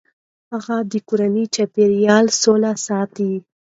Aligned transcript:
هغې 0.51 0.77
د 0.91 0.93
کورني 1.07 1.43
چاپیریال 1.55 2.25
سوله 2.41 2.71
ساتي. 2.85 3.31